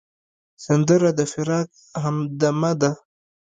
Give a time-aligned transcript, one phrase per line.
[0.65, 1.69] سندره د فراق
[2.03, 2.91] همدمه ده